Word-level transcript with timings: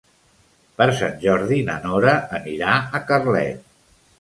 Per 0.81 0.87
Sant 1.01 1.13
Jordi 1.25 1.59
na 1.69 1.75
Nora 1.85 2.17
anirà 2.39 2.73
a 2.81 3.03
Carlet. 3.13 3.65